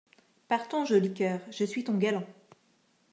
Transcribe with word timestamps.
Partons, 0.47 0.83
joli 0.83 1.13
coeur, 1.13 1.39
je 1.51 1.63
suis 1.63 1.83
ton 1.83 1.95
galant. 1.95 2.25